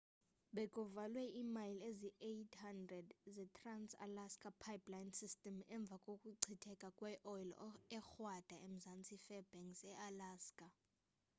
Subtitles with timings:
[0.55, 7.55] bekuvalwe imayile eziyi-800 ze-trans-alaska pipeline system emva kokuchitheka kweoyile
[7.97, 10.65] ekrwada emzantsi we-fairbanks ealaska